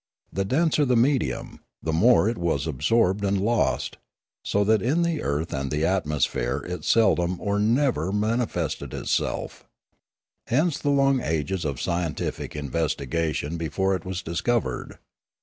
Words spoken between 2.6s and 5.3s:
it absorbed and lost, so that in the